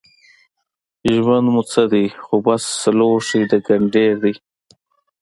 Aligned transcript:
ژوند 1.15 1.47
مو 1.53 1.61
څه 1.71 1.81
دی 1.91 2.05
خو 2.23 2.35
بس 2.45 2.65
لوښی 2.97 3.41
د 3.51 3.53
ګنډېر 3.67 4.13
دی 4.23 4.33